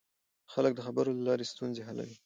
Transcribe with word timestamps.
خلک 0.53 0.71
د 0.75 0.79
خبرو 0.85 1.15
له 1.17 1.23
لارې 1.27 1.45
ستونزې 1.53 1.81
حلوي 1.87 2.15